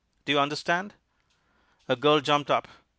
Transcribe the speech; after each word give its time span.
Do 0.25 0.31
you 0.31 0.39
understand?" 0.39 0.95
A 1.87 1.95
girl 1.95 2.21
jumped 2.21 2.49
up. 2.49 2.67